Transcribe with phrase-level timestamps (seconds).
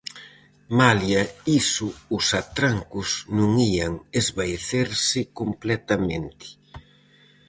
[0.79, 1.23] Malia
[1.61, 6.47] iso, os atrancos non ían esvaecerse completamente.